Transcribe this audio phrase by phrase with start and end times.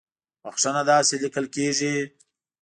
[0.43, 1.95] بخښنه داسې ليکل کېږي